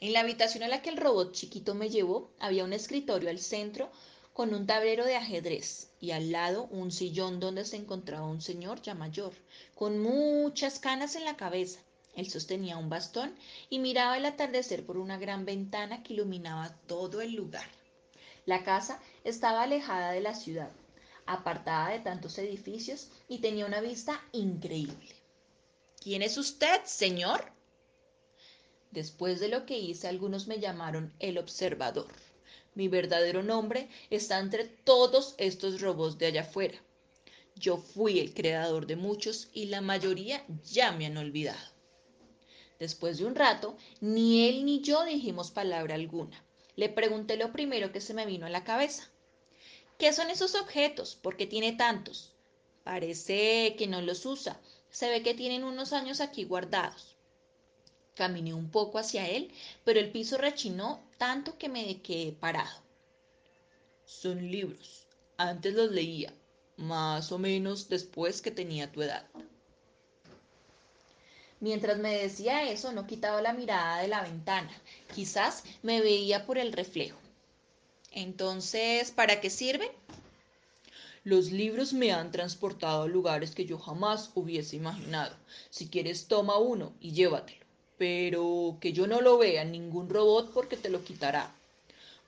En 0.00 0.12
la 0.12 0.20
habitación 0.20 0.62
a 0.62 0.68
la 0.68 0.82
que 0.82 0.90
el 0.90 0.98
robot 0.98 1.32
chiquito 1.32 1.74
me 1.74 1.88
llevó 1.88 2.30
había 2.38 2.64
un 2.64 2.74
escritorio 2.74 3.30
al 3.30 3.38
centro 3.38 3.90
con 4.34 4.52
un 4.52 4.66
tablero 4.66 5.06
de 5.06 5.16
ajedrez 5.16 5.88
y 5.98 6.10
al 6.10 6.30
lado 6.30 6.64
un 6.64 6.92
sillón 6.92 7.40
donde 7.40 7.64
se 7.64 7.76
encontraba 7.76 8.26
un 8.26 8.42
señor 8.42 8.82
ya 8.82 8.94
mayor, 8.94 9.32
con 9.74 9.98
muchas 9.98 10.78
canas 10.78 11.16
en 11.16 11.24
la 11.24 11.38
cabeza. 11.38 11.80
Él 12.14 12.28
sostenía 12.28 12.76
un 12.76 12.90
bastón 12.90 13.34
y 13.70 13.78
miraba 13.78 14.18
el 14.18 14.26
atardecer 14.26 14.84
por 14.84 14.98
una 14.98 15.16
gran 15.16 15.46
ventana 15.46 16.02
que 16.02 16.12
iluminaba 16.12 16.76
todo 16.86 17.22
el 17.22 17.34
lugar. 17.34 17.68
La 18.44 18.64
casa 18.64 19.00
estaba 19.24 19.62
alejada 19.62 20.12
de 20.12 20.20
la 20.20 20.34
ciudad, 20.34 20.70
apartada 21.24 21.92
de 21.92 22.00
tantos 22.00 22.36
edificios 22.36 23.08
y 23.28 23.38
tenía 23.38 23.64
una 23.64 23.80
vista 23.80 24.22
increíble. 24.32 25.16
¿Quién 26.02 26.20
es 26.20 26.36
usted, 26.36 26.82
señor? 26.84 27.55
Después 28.96 29.40
de 29.40 29.48
lo 29.48 29.66
que 29.66 29.78
hice, 29.78 30.08
algunos 30.08 30.46
me 30.46 30.58
llamaron 30.58 31.12
el 31.18 31.36
observador. 31.36 32.08
Mi 32.74 32.88
verdadero 32.88 33.42
nombre 33.42 33.90
está 34.08 34.38
entre 34.38 34.64
todos 34.64 35.34
estos 35.36 35.82
robots 35.82 36.16
de 36.16 36.24
allá 36.24 36.40
afuera. 36.40 36.82
Yo 37.56 37.76
fui 37.76 38.20
el 38.20 38.32
creador 38.32 38.86
de 38.86 38.96
muchos 38.96 39.50
y 39.52 39.66
la 39.66 39.82
mayoría 39.82 40.46
ya 40.64 40.92
me 40.92 41.04
han 41.04 41.18
olvidado. 41.18 41.74
Después 42.78 43.18
de 43.18 43.26
un 43.26 43.34
rato, 43.34 43.76
ni 44.00 44.48
él 44.48 44.64
ni 44.64 44.80
yo 44.80 45.04
dijimos 45.04 45.50
palabra 45.50 45.94
alguna. 45.94 46.42
Le 46.74 46.88
pregunté 46.88 47.36
lo 47.36 47.52
primero 47.52 47.92
que 47.92 48.00
se 48.00 48.14
me 48.14 48.24
vino 48.24 48.46
a 48.46 48.50
la 48.50 48.64
cabeza. 48.64 49.10
¿Qué 49.98 50.14
son 50.14 50.30
esos 50.30 50.54
objetos? 50.54 51.16
¿Por 51.16 51.36
qué 51.36 51.46
tiene 51.46 51.74
tantos? 51.74 52.32
Parece 52.82 53.76
que 53.76 53.88
no 53.88 54.00
los 54.00 54.24
usa. 54.24 54.58
Se 54.88 55.10
ve 55.10 55.22
que 55.22 55.34
tienen 55.34 55.64
unos 55.64 55.92
años 55.92 56.22
aquí 56.22 56.44
guardados. 56.44 57.15
Caminé 58.16 58.54
un 58.54 58.70
poco 58.70 58.98
hacia 58.98 59.28
él, 59.28 59.52
pero 59.84 60.00
el 60.00 60.10
piso 60.10 60.38
rechinó 60.38 61.02
tanto 61.18 61.58
que 61.58 61.68
me 61.68 62.00
quedé 62.00 62.32
parado. 62.32 62.80
Son 64.06 64.50
libros. 64.50 65.06
Antes 65.36 65.74
los 65.74 65.90
leía, 65.90 66.32
más 66.78 67.30
o 67.30 67.38
menos 67.38 67.90
después 67.90 68.40
que 68.40 68.50
tenía 68.50 68.90
tu 68.90 69.02
edad. 69.02 69.26
Mientras 71.60 71.98
me 71.98 72.16
decía 72.16 72.70
eso, 72.70 72.90
no 72.92 73.06
quitaba 73.06 73.42
la 73.42 73.52
mirada 73.52 74.00
de 74.00 74.08
la 74.08 74.22
ventana. 74.22 74.70
Quizás 75.14 75.62
me 75.82 76.00
veía 76.00 76.46
por 76.46 76.56
el 76.56 76.72
reflejo. 76.72 77.18
Entonces, 78.12 79.10
¿para 79.10 79.42
qué 79.42 79.50
sirven? 79.50 79.90
Los 81.22 81.50
libros 81.52 81.92
me 81.92 82.12
han 82.12 82.30
transportado 82.30 83.02
a 83.02 83.08
lugares 83.08 83.54
que 83.54 83.66
yo 83.66 83.78
jamás 83.78 84.30
hubiese 84.34 84.76
imaginado. 84.76 85.36
Si 85.68 85.88
quieres, 85.90 86.28
toma 86.28 86.56
uno 86.56 86.94
y 86.98 87.12
llévatelo 87.12 87.65
pero 87.98 88.78
que 88.80 88.92
yo 88.92 89.06
no 89.06 89.20
lo 89.20 89.38
vea 89.38 89.64
ningún 89.64 90.08
robot 90.08 90.52
porque 90.52 90.76
te 90.76 90.90
lo 90.90 91.02
quitará. 91.02 91.54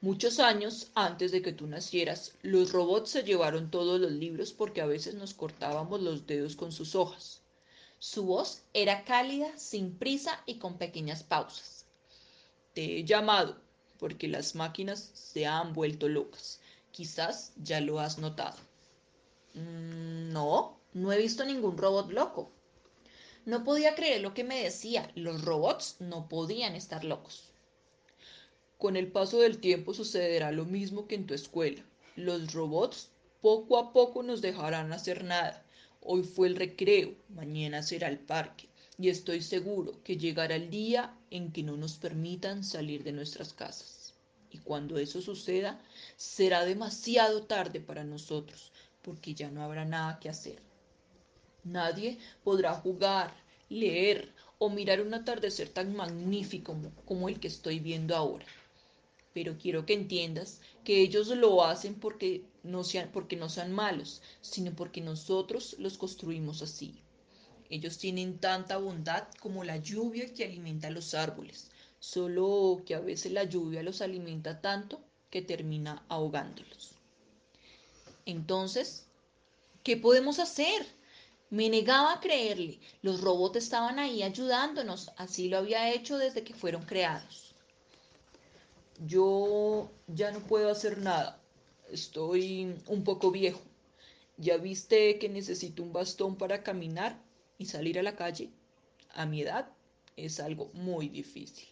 Muchos 0.00 0.38
años 0.38 0.90
antes 0.94 1.32
de 1.32 1.42
que 1.42 1.52
tú 1.52 1.66
nacieras, 1.66 2.32
los 2.42 2.72
robots 2.72 3.10
se 3.10 3.24
llevaron 3.24 3.70
todos 3.70 4.00
los 4.00 4.12
libros 4.12 4.52
porque 4.52 4.80
a 4.80 4.86
veces 4.86 5.14
nos 5.14 5.34
cortábamos 5.34 6.00
los 6.00 6.26
dedos 6.26 6.54
con 6.54 6.70
sus 6.70 6.94
hojas. 6.94 7.40
Su 7.98 8.24
voz 8.24 8.62
era 8.74 9.04
cálida, 9.04 9.58
sin 9.58 9.92
prisa 9.98 10.40
y 10.46 10.54
con 10.58 10.78
pequeñas 10.78 11.24
pausas. 11.24 11.84
Te 12.74 12.98
he 12.98 13.04
llamado 13.04 13.56
porque 13.98 14.28
las 14.28 14.54
máquinas 14.54 15.10
se 15.14 15.46
han 15.46 15.72
vuelto 15.72 16.08
locas. 16.08 16.60
Quizás 16.92 17.52
ya 17.56 17.80
lo 17.80 17.98
has 17.98 18.18
notado. 18.18 18.56
Mm, 19.54 20.32
no, 20.32 20.78
no 20.94 21.12
he 21.12 21.18
visto 21.18 21.44
ningún 21.44 21.76
robot 21.76 22.12
loco. 22.12 22.52
No 23.48 23.64
podía 23.64 23.94
creer 23.94 24.20
lo 24.20 24.34
que 24.34 24.44
me 24.44 24.62
decía. 24.62 25.10
Los 25.14 25.42
robots 25.42 25.96
no 26.00 26.28
podían 26.28 26.74
estar 26.74 27.02
locos. 27.02 27.44
Con 28.76 28.94
el 28.94 29.10
paso 29.10 29.40
del 29.40 29.56
tiempo 29.56 29.94
sucederá 29.94 30.52
lo 30.52 30.66
mismo 30.66 31.06
que 31.06 31.14
en 31.14 31.26
tu 31.26 31.32
escuela. 31.32 31.82
Los 32.14 32.52
robots 32.52 33.08
poco 33.40 33.78
a 33.78 33.94
poco 33.94 34.22
nos 34.22 34.42
dejarán 34.42 34.92
hacer 34.92 35.24
nada. 35.24 35.64
Hoy 36.02 36.24
fue 36.24 36.48
el 36.48 36.56
recreo, 36.56 37.14
mañana 37.30 37.82
será 37.82 38.08
el 38.08 38.18
parque 38.18 38.68
y 38.98 39.08
estoy 39.08 39.40
seguro 39.40 39.94
que 40.04 40.18
llegará 40.18 40.56
el 40.56 40.68
día 40.68 41.16
en 41.30 41.50
que 41.50 41.62
no 41.62 41.78
nos 41.78 41.96
permitan 41.96 42.62
salir 42.62 43.02
de 43.02 43.12
nuestras 43.12 43.54
casas. 43.54 44.12
Y 44.50 44.58
cuando 44.58 44.98
eso 44.98 45.22
suceda, 45.22 45.80
será 46.18 46.66
demasiado 46.66 47.44
tarde 47.44 47.80
para 47.80 48.04
nosotros, 48.04 48.72
porque 49.00 49.32
ya 49.32 49.50
no 49.50 49.62
habrá 49.62 49.86
nada 49.86 50.18
que 50.20 50.28
hacer. 50.28 50.67
Nadie 51.70 52.18
podrá 52.44 52.74
jugar, 52.74 53.34
leer 53.68 54.34
o 54.58 54.70
mirar 54.70 55.00
un 55.00 55.12
atardecer 55.14 55.68
tan 55.68 55.94
magnífico 55.94 56.76
como, 57.04 57.28
el 57.28 57.38
que 57.38 57.48
estoy 57.48 57.78
viendo 57.78 58.16
ahora. 58.16 58.46
Pero 59.34 59.58
quiero 59.58 59.84
que 59.84 59.92
entiendas 59.92 60.60
que 60.84 61.00
ellos 61.00 61.28
lo 61.28 61.62
hacen 61.64 61.94
porque 61.94 62.44
no, 62.62 62.82
sean, 62.84 63.10
porque 63.12 63.36
no 63.36 63.48
sean 63.48 63.72
malos, 63.72 64.22
sino 64.40 64.74
porque 64.74 65.00
nosotros 65.00 65.76
los 65.78 65.98
construimos 65.98 66.62
así. 66.62 67.02
Ellos 67.70 67.98
tienen 67.98 68.38
tanta 68.38 68.78
bondad 68.78 69.28
como 69.40 69.62
la 69.62 69.76
lluvia 69.76 70.32
que 70.32 70.44
alimenta 70.44 70.90
los 70.90 71.12
árboles, 71.14 71.70
solo 72.00 72.82
que 72.86 72.94
a 72.94 73.00
veces 73.00 73.32
la 73.32 73.44
lluvia 73.44 73.82
los 73.82 74.00
alimenta 74.00 74.60
tanto 74.60 75.00
que 75.30 75.42
termina 75.42 76.02
ahogándolos. 76.08 76.92
Entonces, 78.24 79.06
¿qué 79.82 79.96
podemos 79.96 80.38
hacer? 80.38 80.97
Me 81.50 81.68
negaba 81.68 82.14
a 82.14 82.20
creerle. 82.20 82.78
Los 83.02 83.20
robots 83.20 83.56
estaban 83.56 83.98
ahí 83.98 84.22
ayudándonos. 84.22 85.10
Así 85.16 85.48
lo 85.48 85.58
había 85.58 85.92
hecho 85.92 86.18
desde 86.18 86.44
que 86.44 86.54
fueron 86.54 86.84
creados. 86.84 87.54
Yo 89.06 89.90
ya 90.06 90.30
no 90.30 90.40
puedo 90.40 90.70
hacer 90.70 90.98
nada. 90.98 91.40
Estoy 91.90 92.74
un 92.86 93.04
poco 93.04 93.30
viejo. 93.30 93.60
¿Ya 94.36 94.56
viste 94.56 95.18
que 95.18 95.28
necesito 95.28 95.82
un 95.82 95.92
bastón 95.92 96.36
para 96.36 96.62
caminar? 96.62 97.18
y 97.58 97.66
salir 97.66 97.98
a 97.98 98.02
la 98.02 98.16
calle 98.16 98.50
a 99.14 99.26
mi 99.26 99.42
edad 99.42 99.68
es 100.16 100.40
algo 100.40 100.70
muy 100.72 101.08
difícil. 101.08 101.68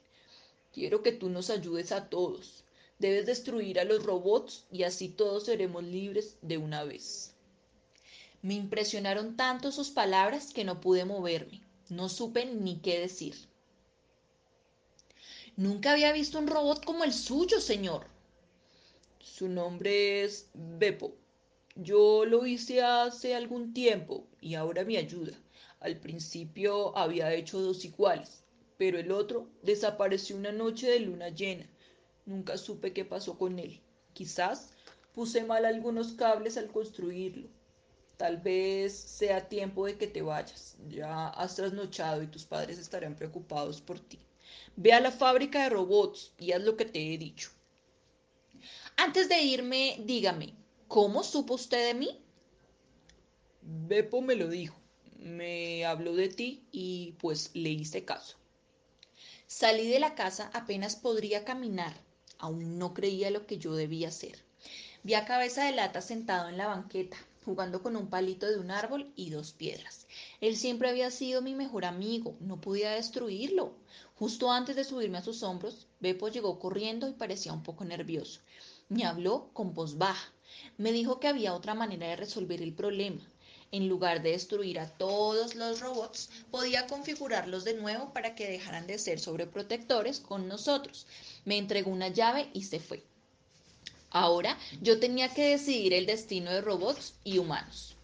Quiero 0.72 1.02
que 1.02 1.12
tú 1.12 1.30
nos 1.30 1.48
ayudes 1.48 1.92
a 1.92 2.08
todos. 2.08 2.64
Debes 2.98 3.26
destruir 3.26 3.78
a 3.78 3.84
los 3.84 4.04
robots 4.04 4.64
y 4.70 4.82
así 4.82 5.08
todos 5.08 5.44
seremos 5.44 5.84
libres 5.84 6.36
de 6.42 6.58
una 6.58 6.84
vez. 6.84 7.32
Me 8.46 8.54
impresionaron 8.54 9.36
tanto 9.36 9.72
sus 9.72 9.90
palabras 9.90 10.52
que 10.52 10.62
no 10.62 10.80
pude 10.80 11.04
moverme. 11.04 11.62
No 11.88 12.08
supe 12.08 12.46
ni 12.46 12.78
qué 12.78 13.00
decir. 13.00 13.34
Nunca 15.56 15.90
había 15.90 16.12
visto 16.12 16.38
un 16.38 16.46
robot 16.46 16.84
como 16.84 17.02
el 17.02 17.12
suyo, 17.12 17.60
señor. 17.60 18.06
Su 19.18 19.48
nombre 19.48 20.22
es 20.22 20.48
Beppo. 20.54 21.16
Yo 21.74 22.24
lo 22.24 22.46
hice 22.46 22.82
hace 22.82 23.34
algún 23.34 23.74
tiempo 23.74 24.28
y 24.40 24.54
ahora 24.54 24.84
me 24.84 24.96
ayuda. 24.96 25.32
Al 25.80 25.98
principio 25.98 26.96
había 26.96 27.34
hecho 27.34 27.60
dos 27.60 27.84
iguales, 27.84 28.44
pero 28.78 29.00
el 29.00 29.10
otro 29.10 29.48
desapareció 29.64 30.36
una 30.36 30.52
noche 30.52 30.86
de 30.88 31.00
luna 31.00 31.30
llena. 31.30 31.68
Nunca 32.26 32.56
supe 32.56 32.92
qué 32.92 33.04
pasó 33.04 33.36
con 33.36 33.58
él. 33.58 33.80
Quizás 34.12 34.70
puse 35.12 35.42
mal 35.42 35.64
algunos 35.64 36.12
cables 36.12 36.56
al 36.56 36.68
construirlo. 36.68 37.48
Tal 38.16 38.38
vez 38.38 38.96
sea 38.96 39.48
tiempo 39.48 39.86
de 39.86 39.96
que 39.98 40.06
te 40.06 40.22
vayas. 40.22 40.76
Ya 40.88 41.28
has 41.28 41.56
trasnochado 41.56 42.22
y 42.22 42.28
tus 42.28 42.44
padres 42.44 42.78
estarán 42.78 43.14
preocupados 43.14 43.80
por 43.80 44.00
ti. 44.00 44.18
Ve 44.76 44.92
a 44.92 45.00
la 45.00 45.12
fábrica 45.12 45.62
de 45.62 45.70
robots 45.70 46.32
y 46.38 46.52
haz 46.52 46.62
lo 46.62 46.76
que 46.76 46.84
te 46.84 47.14
he 47.14 47.18
dicho. 47.18 47.50
Antes 48.96 49.28
de 49.28 49.42
irme, 49.42 49.96
dígame, 50.04 50.54
¿cómo 50.88 51.22
supo 51.22 51.54
usted 51.54 51.88
de 51.88 51.94
mí? 51.94 52.20
Beppo 53.60 54.22
me 54.22 54.36
lo 54.36 54.48
dijo 54.48 54.76
me 55.26 55.84
habló 55.84 56.14
de 56.14 56.28
ti 56.28 56.62
y 56.72 57.12
pues 57.18 57.50
le 57.54 57.70
hice 57.70 58.04
caso. 58.04 58.36
Salí 59.46 59.88
de 59.88 60.00
la 60.00 60.14
casa 60.14 60.50
apenas 60.52 60.96
podría 60.96 61.44
caminar. 61.44 61.94
Aún 62.38 62.78
no 62.78 62.94
creía 62.94 63.30
lo 63.30 63.46
que 63.46 63.58
yo 63.58 63.74
debía 63.74 64.08
hacer. 64.08 64.44
Vi 65.02 65.14
a 65.14 65.24
cabeza 65.24 65.64
de 65.64 65.72
lata 65.72 66.00
sentado 66.00 66.48
en 66.48 66.58
la 66.58 66.66
banqueta, 66.66 67.16
jugando 67.46 67.82
con 67.82 67.96
un 67.96 68.10
palito 68.10 68.46
de 68.46 68.58
un 68.58 68.70
árbol 68.70 69.10
y 69.16 69.30
dos 69.30 69.52
piedras. 69.52 70.06
Él 70.42 70.56
siempre 70.56 70.90
había 70.90 71.10
sido 71.10 71.40
mi 71.40 71.54
mejor 71.54 71.86
amigo, 71.86 72.36
no 72.40 72.60
podía 72.60 72.90
destruirlo. 72.90 73.72
Justo 74.16 74.50
antes 74.50 74.76
de 74.76 74.84
subirme 74.84 75.18
a 75.18 75.24
sus 75.24 75.42
hombros, 75.42 75.86
Beppo 76.00 76.28
llegó 76.28 76.58
corriendo 76.58 77.08
y 77.08 77.14
parecía 77.14 77.54
un 77.54 77.62
poco 77.62 77.84
nervioso. 77.84 78.40
Me 78.90 79.06
habló 79.06 79.48
con 79.54 79.72
voz 79.72 79.96
baja. 79.96 80.30
Me 80.76 80.92
dijo 80.92 81.20
que 81.20 81.28
había 81.28 81.54
otra 81.54 81.74
manera 81.74 82.08
de 82.08 82.16
resolver 82.16 82.60
el 82.60 82.74
problema 82.74 83.22
en 83.72 83.88
lugar 83.88 84.22
de 84.22 84.30
destruir 84.30 84.78
a 84.78 84.88
todos 84.88 85.54
los 85.54 85.80
robots, 85.80 86.30
podía 86.50 86.86
configurarlos 86.86 87.64
de 87.64 87.74
nuevo 87.74 88.12
para 88.12 88.34
que 88.34 88.48
dejaran 88.48 88.86
de 88.86 88.98
ser 88.98 89.18
sobreprotectores 89.18 90.20
con 90.20 90.46
nosotros. 90.48 91.06
Me 91.44 91.58
entregó 91.58 91.90
una 91.90 92.08
llave 92.08 92.48
y 92.52 92.62
se 92.62 92.80
fue. 92.80 93.02
Ahora 94.18 94.56
yo 94.80 94.98
tenía 94.98 95.28
que 95.34 95.50
decidir 95.50 95.92
el 95.92 96.06
destino 96.06 96.50
de 96.50 96.62
robots 96.62 97.12
y 97.22 97.36
humanos. 97.36 97.96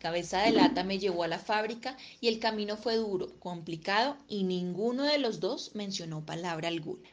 Cabeza 0.00 0.42
de 0.42 0.50
lata 0.50 0.82
me 0.82 0.98
llevó 0.98 1.22
a 1.22 1.28
la 1.28 1.38
fábrica 1.38 1.96
y 2.20 2.26
el 2.26 2.40
camino 2.40 2.76
fue 2.76 2.96
duro, 2.96 3.38
complicado 3.38 4.16
y 4.26 4.42
ninguno 4.42 5.04
de 5.04 5.18
los 5.18 5.38
dos 5.38 5.76
mencionó 5.76 6.26
palabra 6.26 6.66
alguna. 6.66 7.08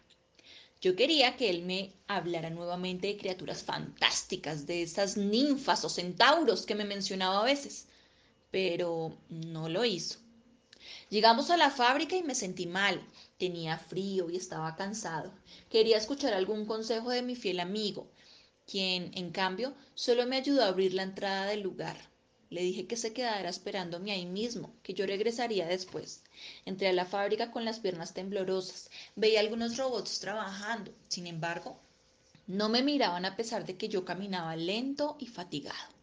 Yo 0.82 0.96
quería 0.96 1.38
que 1.38 1.52
él 1.52 1.62
me 1.62 1.94
hablara 2.08 2.50
nuevamente 2.50 3.06
de 3.06 3.18
criaturas 3.18 3.62
fantásticas, 3.62 4.66
de 4.66 4.82
esas 4.82 5.16
ninfas 5.16 5.86
o 5.86 5.90
centauros 5.90 6.66
que 6.66 6.74
me 6.74 6.86
mencionaba 6.86 7.42
a 7.42 7.46
veces 7.46 7.86
pero 8.52 9.16
no 9.30 9.70
lo 9.70 9.86
hizo. 9.86 10.18
Llegamos 11.10 11.52
a 11.52 11.58
la 11.58 11.70
fábrica 11.70 12.16
y 12.16 12.24
me 12.24 12.36
sentí 12.36 12.66
mal. 12.66 13.00
Tenía 13.38 13.78
frío 13.78 14.30
y 14.30 14.36
estaba 14.36 14.76
cansado. 14.76 15.32
Quería 15.70 15.98
escuchar 15.98 16.34
algún 16.34 16.66
consejo 16.66 17.10
de 17.12 17.22
mi 17.22 17.36
fiel 17.36 17.60
amigo, 17.60 18.08
quien, 18.70 19.12
en 19.16 19.32
cambio, 19.32 19.74
solo 19.96 20.28
me 20.28 20.36
ayudó 20.36 20.64
a 20.64 20.68
abrir 20.68 20.94
la 20.94 21.02
entrada 21.02 21.46
del 21.48 21.62
lugar. 21.62 21.98
Le 22.52 22.62
dije 22.62 22.86
que 22.86 22.98
se 22.98 23.14
quedara 23.14 23.50
esperándome 23.50 24.12
ahí 24.12 24.26
mismo, 24.28 24.74
que 24.84 24.94
yo 24.94 25.08
regresaría 25.08 25.66
después. 25.66 26.24
Entré 26.66 26.90
a 26.90 26.94
la 26.94 27.06
fábrica 27.06 27.52
con 27.52 27.66
las 27.66 27.80
piernas 27.80 28.14
temblorosas. 28.14 28.92
Veía 29.16 29.40
algunos 29.40 29.78
robots 29.78 30.20
trabajando. 30.20 30.92
Sin 31.08 31.26
embargo, 31.26 31.80
no 32.46 32.70
me 32.70 32.84
miraban 32.84 33.26
a 33.26 33.36
pesar 33.36 33.66
de 33.66 33.76
que 33.76 33.90
yo 33.90 34.06
caminaba 34.06 34.56
lento 34.56 35.16
y 35.20 35.26
fatigado. 35.26 35.94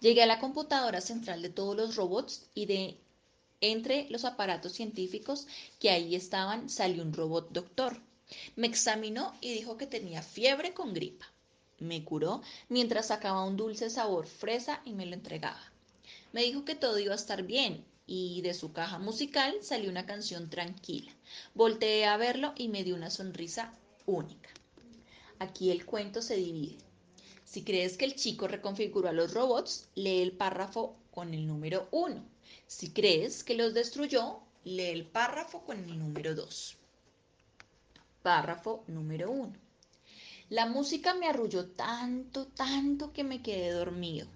Llegué 0.00 0.22
a 0.24 0.26
la 0.26 0.40
computadora 0.40 1.00
central 1.00 1.40
de 1.40 1.50
todos 1.50 1.76
los 1.76 1.94
robots 1.94 2.48
y 2.54 2.66
de 2.66 2.96
entre 3.60 4.08
los 4.10 4.24
aparatos 4.24 4.72
científicos 4.72 5.46
que 5.78 5.90
ahí 5.90 6.16
estaban 6.16 6.68
salió 6.68 7.02
un 7.02 7.12
robot 7.12 7.50
doctor. 7.52 8.00
Me 8.56 8.66
examinó 8.66 9.34
y 9.40 9.52
dijo 9.52 9.76
que 9.76 9.86
tenía 9.86 10.22
fiebre 10.22 10.74
con 10.74 10.92
gripa. 10.92 11.26
Me 11.78 12.04
curó 12.04 12.42
mientras 12.68 13.08
sacaba 13.08 13.44
un 13.44 13.56
dulce 13.56 13.90
sabor 13.90 14.26
fresa 14.26 14.80
y 14.84 14.92
me 14.92 15.06
lo 15.06 15.14
entregaba. 15.14 15.60
Me 16.32 16.42
dijo 16.42 16.64
que 16.64 16.74
todo 16.74 16.98
iba 16.98 17.12
a 17.12 17.16
estar 17.16 17.42
bien 17.42 17.84
y 18.06 18.40
de 18.42 18.54
su 18.54 18.72
caja 18.72 18.98
musical 18.98 19.54
salió 19.62 19.90
una 19.90 20.06
canción 20.06 20.48
tranquila. 20.48 21.12
Volteé 21.54 22.06
a 22.06 22.16
verlo 22.16 22.52
y 22.56 22.68
me 22.68 22.84
dio 22.84 22.94
una 22.94 23.10
sonrisa 23.10 23.72
única. 24.06 24.50
Aquí 25.38 25.70
el 25.70 25.84
cuento 25.84 26.22
se 26.22 26.36
divide. 26.36 26.78
Si 27.44 27.62
crees 27.62 27.96
que 27.96 28.04
el 28.04 28.14
chico 28.14 28.48
reconfiguró 28.48 29.08
a 29.08 29.12
los 29.12 29.34
robots, 29.34 29.88
lee 29.94 30.22
el 30.22 30.32
párrafo 30.32 30.96
con 31.10 31.34
el 31.34 31.46
número 31.46 31.88
1. 31.90 32.24
Si 32.66 32.90
crees 32.90 33.44
que 33.44 33.54
los 33.54 33.74
destruyó, 33.74 34.40
lee 34.64 34.90
el 34.90 35.04
párrafo 35.04 35.64
con 35.64 35.78
el 35.78 35.98
número 35.98 36.34
2. 36.34 36.76
Párrafo 38.22 38.82
número 38.86 39.30
1. 39.30 39.65
La 40.48 40.66
música 40.66 41.12
me 41.14 41.26
arrulló 41.26 41.66
tanto, 41.66 42.46
tanto 42.46 43.12
que 43.12 43.24
me 43.24 43.42
quedé 43.42 43.70
dormido. 43.70 44.28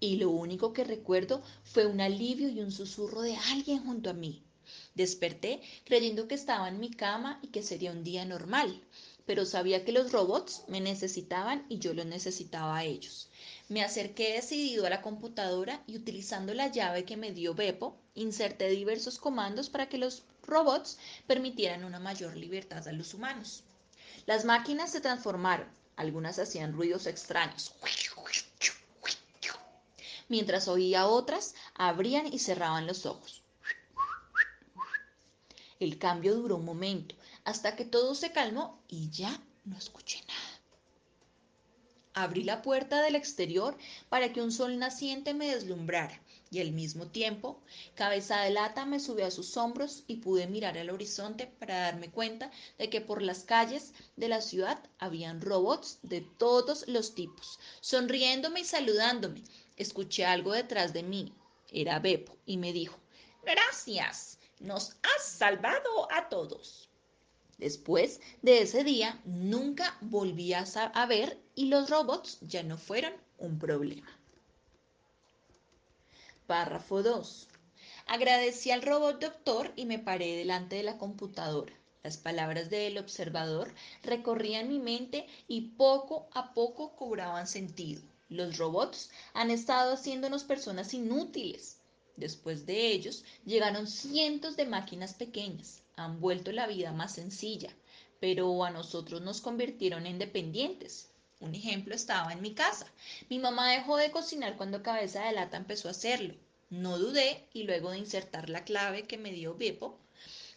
Y 0.00 0.16
lo 0.16 0.30
único 0.30 0.72
que 0.72 0.84
recuerdo 0.84 1.42
fue 1.64 1.84
un 1.84 2.00
alivio 2.00 2.48
y 2.48 2.60
un 2.60 2.72
susurro 2.72 3.20
de 3.20 3.36
alguien 3.36 3.84
junto 3.84 4.08
a 4.08 4.14
mí. 4.14 4.42
Desperté 4.94 5.60
creyendo 5.84 6.28
que 6.28 6.34
estaba 6.34 6.66
en 6.66 6.80
mi 6.80 6.90
cama 6.90 7.40
y 7.42 7.48
que 7.48 7.62
sería 7.62 7.92
un 7.92 8.04
día 8.04 8.24
normal, 8.24 8.80
pero 9.26 9.44
sabía 9.44 9.84
que 9.84 9.92
los 9.92 10.10
robots 10.10 10.64
me 10.68 10.80
necesitaban 10.80 11.66
y 11.68 11.80
yo 11.80 11.92
los 11.92 12.06
necesitaba 12.06 12.78
a 12.78 12.84
ellos. 12.84 13.28
Me 13.68 13.82
acerqué 13.82 14.32
decidido 14.32 14.86
a 14.86 14.90
la 14.90 15.02
computadora 15.02 15.82
y 15.86 15.96
utilizando 15.96 16.54
la 16.54 16.68
llave 16.68 17.04
que 17.04 17.18
me 17.18 17.32
dio 17.32 17.54
Beppo, 17.54 17.98
inserté 18.18 18.68
diversos 18.68 19.18
comandos 19.18 19.70
para 19.70 19.88
que 19.88 19.98
los 19.98 20.22
robots 20.42 20.98
permitieran 21.26 21.84
una 21.84 22.00
mayor 22.00 22.36
libertad 22.36 22.86
a 22.88 22.92
los 22.92 23.14
humanos. 23.14 23.62
Las 24.26 24.44
máquinas 24.44 24.90
se 24.90 25.00
transformaron, 25.00 25.68
algunas 25.96 26.38
hacían 26.38 26.72
ruidos 26.72 27.06
extraños, 27.06 27.72
mientras 30.28 30.68
oía 30.68 31.06
otras 31.06 31.54
abrían 31.74 32.32
y 32.32 32.38
cerraban 32.38 32.86
los 32.86 33.06
ojos. 33.06 33.42
El 35.80 35.98
cambio 35.98 36.34
duró 36.34 36.56
un 36.56 36.64
momento, 36.64 37.14
hasta 37.44 37.76
que 37.76 37.84
todo 37.84 38.14
se 38.14 38.32
calmó 38.32 38.82
y 38.88 39.10
ya 39.10 39.40
no 39.64 39.78
escuché 39.78 40.20
nada. 40.26 40.60
Abrí 42.14 42.42
la 42.42 42.62
puerta 42.62 43.00
del 43.00 43.14
exterior 43.14 43.78
para 44.08 44.32
que 44.32 44.42
un 44.42 44.50
sol 44.50 44.78
naciente 44.78 45.34
me 45.34 45.54
deslumbrara 45.54 46.20
y 46.50 46.60
al 46.60 46.72
mismo 46.72 47.06
tiempo, 47.08 47.60
cabeza 47.94 48.40
de 48.40 48.50
lata 48.50 48.86
me 48.86 49.00
subió 49.00 49.26
a 49.26 49.30
sus 49.30 49.56
hombros 49.56 50.04
y 50.06 50.16
pude 50.16 50.46
mirar 50.46 50.78
al 50.78 50.90
horizonte 50.90 51.46
para 51.46 51.80
darme 51.80 52.10
cuenta 52.10 52.50
de 52.78 52.88
que 52.88 53.00
por 53.00 53.22
las 53.22 53.44
calles 53.44 53.92
de 54.16 54.28
la 54.28 54.40
ciudad 54.40 54.82
habían 54.98 55.40
robots 55.40 55.98
de 56.02 56.22
todos 56.22 56.86
los 56.88 57.14
tipos, 57.14 57.58
sonriéndome 57.80 58.60
y 58.60 58.64
saludándome. 58.64 59.42
Escuché 59.76 60.24
algo 60.24 60.52
detrás 60.52 60.92
de 60.92 61.02
mí. 61.02 61.32
Era 61.70 61.98
Beppo 61.98 62.36
y 62.46 62.56
me 62.56 62.72
dijo, 62.72 62.98
gracias, 63.44 64.38
nos 64.58 64.96
has 65.02 65.24
salvado 65.24 66.10
a 66.10 66.28
todos. 66.28 66.88
Después 67.58 68.20
de 68.40 68.62
ese 68.62 68.84
día, 68.84 69.20
nunca 69.24 69.98
volví 70.00 70.54
a 70.54 71.06
ver 71.06 71.38
y 71.54 71.66
los 71.66 71.90
robots 71.90 72.38
ya 72.40 72.62
no 72.62 72.78
fueron 72.78 73.12
un 73.36 73.58
problema. 73.58 74.17
Párrafo 76.48 77.02
2. 77.02 77.46
Agradecí 78.06 78.70
al 78.70 78.80
robot 78.80 79.20
doctor 79.20 79.70
y 79.76 79.84
me 79.84 79.98
paré 79.98 80.34
delante 80.34 80.76
de 80.76 80.82
la 80.82 80.96
computadora. 80.96 81.74
Las 82.02 82.16
palabras 82.16 82.70
del 82.70 82.96
observador 82.96 83.74
recorrían 84.02 84.66
mi 84.66 84.78
mente 84.78 85.26
y 85.46 85.72
poco 85.76 86.30
a 86.32 86.54
poco 86.54 86.96
cobraban 86.96 87.46
sentido. 87.46 88.00
Los 88.30 88.56
robots 88.56 89.10
han 89.34 89.50
estado 89.50 89.92
haciéndonos 89.92 90.42
personas 90.44 90.94
inútiles. 90.94 91.82
Después 92.16 92.64
de 92.64 92.92
ellos 92.92 93.24
llegaron 93.44 93.86
cientos 93.86 94.56
de 94.56 94.64
máquinas 94.64 95.12
pequeñas. 95.12 95.82
Han 95.96 96.18
vuelto 96.18 96.50
la 96.52 96.66
vida 96.66 96.92
más 96.92 97.12
sencilla, 97.12 97.76
pero 98.20 98.64
a 98.64 98.70
nosotros 98.70 99.20
nos 99.20 99.42
convirtieron 99.42 100.06
en 100.06 100.18
dependientes. 100.18 101.10
Un 101.40 101.54
ejemplo 101.54 101.94
estaba 101.94 102.32
en 102.32 102.42
mi 102.42 102.52
casa. 102.52 102.86
Mi 103.28 103.38
mamá 103.38 103.70
dejó 103.70 103.96
de 103.96 104.10
cocinar 104.10 104.56
cuando 104.56 104.82
Cabeza 104.82 105.24
de 105.24 105.32
Lata 105.32 105.56
empezó 105.56 105.88
a 105.88 105.92
hacerlo. 105.92 106.34
No 106.68 106.98
dudé 106.98 107.46
y 107.52 107.62
luego 107.62 107.92
de 107.92 107.98
insertar 107.98 108.50
la 108.50 108.64
clave 108.64 109.06
que 109.06 109.18
me 109.18 109.32
dio 109.32 109.54
Beppo, 109.54 109.98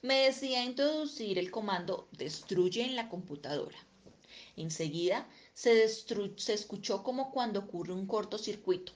me 0.01 0.23
decidí 0.23 0.55
introducir 0.55 1.37
el 1.37 1.51
comando 1.51 2.07
destruye 2.11 2.83
en 2.83 2.95
la 2.95 3.09
computadora. 3.09 3.77
Enseguida 4.57 5.27
se, 5.53 5.87
se 5.87 6.53
escuchó 6.53 7.03
como 7.03 7.31
cuando 7.31 7.59
ocurre 7.59 7.93
un 7.93 8.07
cortocircuito. 8.07 8.93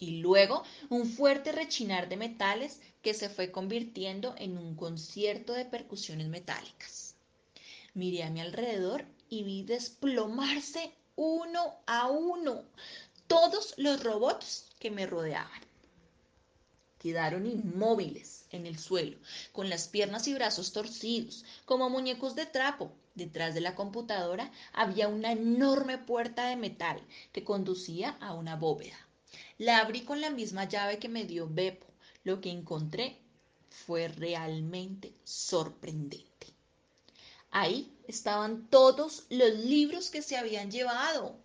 Y 0.00 0.20
luego 0.20 0.64
un 0.90 1.06
fuerte 1.06 1.52
rechinar 1.52 2.08
de 2.08 2.16
metales 2.16 2.80
que 3.02 3.14
se 3.14 3.28
fue 3.28 3.52
convirtiendo 3.52 4.34
en 4.36 4.58
un 4.58 4.74
concierto 4.74 5.52
de 5.52 5.64
percusiones 5.64 6.26
metálicas. 6.26 7.14
Miré 7.94 8.24
a 8.24 8.30
mi 8.30 8.40
alrededor 8.40 9.06
y 9.28 9.42
vi 9.42 9.62
desplomarse 9.62 10.92
uno 11.16 11.74
a 11.86 12.08
uno 12.08 12.64
todos 13.26 13.74
los 13.76 14.02
robots 14.02 14.66
que 14.78 14.90
me 14.90 15.06
rodeaban. 15.06 15.60
Quedaron 16.98 17.46
inmóviles 17.46 18.46
en 18.50 18.66
el 18.66 18.78
suelo, 18.78 19.18
con 19.52 19.68
las 19.68 19.88
piernas 19.88 20.26
y 20.26 20.34
brazos 20.34 20.72
torcidos, 20.72 21.44
como 21.64 21.90
muñecos 21.90 22.34
de 22.34 22.46
trapo. 22.46 22.90
Detrás 23.14 23.54
de 23.54 23.60
la 23.60 23.74
computadora 23.74 24.50
había 24.72 25.08
una 25.08 25.32
enorme 25.32 25.98
puerta 25.98 26.48
de 26.48 26.56
metal 26.56 27.00
que 27.32 27.44
conducía 27.44 28.16
a 28.20 28.32
una 28.34 28.56
bóveda. 28.56 28.96
La 29.58 29.78
abrí 29.78 30.02
con 30.02 30.20
la 30.20 30.30
misma 30.30 30.64
llave 30.64 30.98
que 30.98 31.08
me 31.08 31.24
dio 31.24 31.48
Beppo. 31.48 31.86
Lo 32.24 32.40
que 32.40 32.50
encontré 32.50 33.18
fue 33.68 34.08
realmente 34.08 35.12
sorprendente. 35.24 36.37
Ahí 37.50 37.96
estaban 38.06 38.68
todos 38.68 39.24
los 39.30 39.54
libros 39.54 40.10
que 40.10 40.22
se 40.22 40.36
habían 40.36 40.70
llevado, 40.70 41.36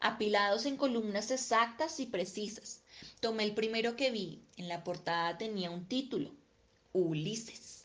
apilados 0.00 0.64
en 0.64 0.76
columnas 0.76 1.30
exactas 1.30 2.00
y 2.00 2.06
precisas. 2.06 2.80
Tomé 3.20 3.44
el 3.44 3.54
primero 3.54 3.94
que 3.94 4.10
vi. 4.10 4.42
En 4.56 4.68
la 4.68 4.82
portada 4.82 5.36
tenía 5.38 5.70
un 5.70 5.86
título, 5.86 6.30
Ulises. 6.92 7.84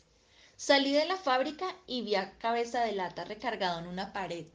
Salí 0.56 0.92
de 0.92 1.04
la 1.04 1.16
fábrica 1.16 1.76
y 1.86 2.02
vi 2.02 2.14
a 2.14 2.38
cabeza 2.38 2.82
de 2.84 2.92
lata 2.92 3.24
recargado 3.24 3.80
en 3.80 3.86
una 3.86 4.12
pared. 4.12 4.46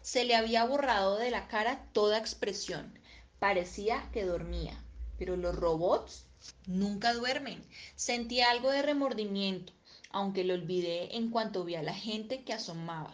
Se 0.00 0.24
le 0.24 0.34
había 0.34 0.64
borrado 0.64 1.18
de 1.18 1.30
la 1.30 1.48
cara 1.48 1.88
toda 1.92 2.18
expresión. 2.18 2.98
Parecía 3.38 4.08
que 4.12 4.24
dormía. 4.24 4.82
Pero 5.18 5.36
los 5.36 5.54
robots 5.54 6.26
nunca 6.66 7.12
duermen. 7.12 7.62
Sentí 7.96 8.40
algo 8.40 8.70
de 8.70 8.82
remordimiento 8.82 9.72
aunque 10.12 10.44
lo 10.44 10.54
olvidé 10.54 11.16
en 11.16 11.30
cuanto 11.30 11.64
vi 11.64 11.74
a 11.74 11.82
la 11.82 11.94
gente 11.94 12.42
que 12.44 12.52
asomaba. 12.52 13.12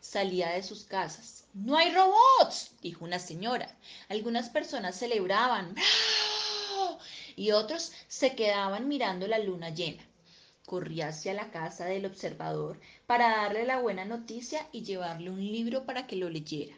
Salía 0.00 0.50
de 0.50 0.62
sus 0.62 0.84
casas. 0.84 1.44
¡No 1.54 1.76
hay 1.76 1.92
robots! 1.92 2.72
dijo 2.80 3.04
una 3.04 3.18
señora. 3.18 3.76
Algunas 4.08 4.48
personas 4.48 4.96
celebraban. 4.96 5.74
Y 7.36 7.52
otros 7.52 7.92
se 8.08 8.34
quedaban 8.34 8.88
mirando 8.88 9.26
la 9.28 9.38
luna 9.38 9.70
llena. 9.70 10.02
Corrí 10.66 11.02
hacia 11.02 11.34
la 11.34 11.50
casa 11.50 11.84
del 11.84 12.06
observador 12.06 12.80
para 13.06 13.28
darle 13.28 13.64
la 13.64 13.80
buena 13.80 14.04
noticia 14.04 14.66
y 14.72 14.82
llevarle 14.82 15.30
un 15.30 15.40
libro 15.40 15.84
para 15.84 16.06
que 16.06 16.16
lo 16.16 16.28
leyera. 16.28 16.76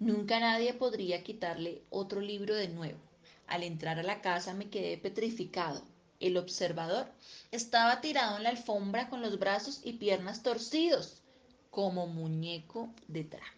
Nunca 0.00 0.40
nadie 0.40 0.74
podría 0.74 1.22
quitarle 1.22 1.82
otro 1.90 2.20
libro 2.20 2.54
de 2.54 2.68
nuevo. 2.68 2.98
Al 3.46 3.62
entrar 3.62 3.98
a 3.98 4.02
la 4.02 4.20
casa 4.20 4.52
me 4.52 4.68
quedé 4.68 4.98
petrificado. 4.98 5.82
El 6.24 6.38
observador 6.38 7.06
estaba 7.52 8.00
tirado 8.00 8.38
en 8.38 8.44
la 8.44 8.48
alfombra 8.48 9.10
con 9.10 9.20
los 9.20 9.38
brazos 9.38 9.82
y 9.84 9.92
piernas 9.92 10.42
torcidos, 10.42 11.20
como 11.70 12.06
muñeco 12.06 12.88
de 13.08 13.24
trapo. 13.24 13.53